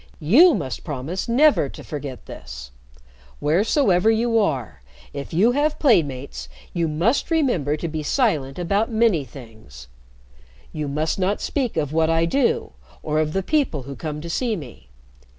You 0.19 0.55
must 0.55 0.83
promise 0.83 1.29
never 1.29 1.69
to 1.69 1.83
forget 1.83 2.25
this. 2.25 2.71
Wheresoever 3.39 4.09
you 4.09 4.39
are; 4.39 4.81
if 5.13 5.31
you 5.31 5.51
have 5.51 5.77
playmates, 5.77 6.49
you 6.73 6.87
must 6.87 7.29
remember 7.29 7.77
to 7.77 7.87
be 7.87 8.01
silent 8.01 8.57
about 8.57 8.89
many 8.89 9.23
things. 9.23 9.89
You 10.73 10.87
must 10.87 11.19
not 11.19 11.39
speak 11.39 11.77
of 11.77 11.93
what 11.93 12.09
I 12.09 12.25
do, 12.25 12.71
or 13.03 13.19
of 13.19 13.33
the 13.33 13.43
people 13.43 13.83
who 13.83 13.95
come 13.95 14.21
to 14.21 14.27
see 14.31 14.55
me. 14.55 14.89